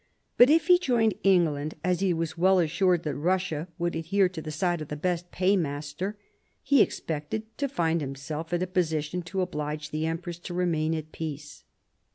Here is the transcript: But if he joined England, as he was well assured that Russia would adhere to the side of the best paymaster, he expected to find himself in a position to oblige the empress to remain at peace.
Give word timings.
But 0.35 0.49
if 0.49 0.65
he 0.65 0.79
joined 0.79 1.13
England, 1.21 1.75
as 1.83 1.99
he 1.99 2.11
was 2.11 2.35
well 2.35 2.57
assured 2.57 3.03
that 3.03 3.13
Russia 3.13 3.67
would 3.77 3.95
adhere 3.95 4.27
to 4.29 4.41
the 4.41 4.49
side 4.49 4.81
of 4.81 4.87
the 4.87 4.95
best 4.95 5.29
paymaster, 5.31 6.17
he 6.63 6.81
expected 6.81 7.43
to 7.59 7.69
find 7.69 8.01
himself 8.01 8.51
in 8.51 8.63
a 8.63 8.65
position 8.65 9.21
to 9.21 9.41
oblige 9.41 9.91
the 9.91 10.07
empress 10.07 10.39
to 10.39 10.55
remain 10.55 10.95
at 10.95 11.11
peace. 11.11 11.65